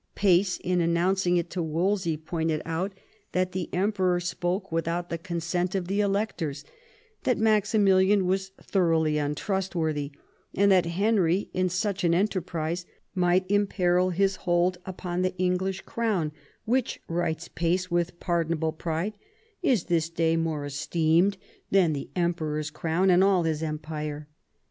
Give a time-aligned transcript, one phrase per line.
[0.15, 2.91] Pace, in announcing it to Wolsey, pointed out
[3.33, 6.65] that the Emperor fspokB without the consent of the Electors,
[7.21, 10.09] that Maxi milian was thoroughly untrastworthy,
[10.55, 16.31] and that Henry in such an enterprise might imperil his hold upon the English Crown,
[16.65, 19.13] "which," writes Pace with pardonable pride,"
[19.71, 21.37] is this day more esteemed
[21.69, 24.27] than the Emperor's crown and all his empire."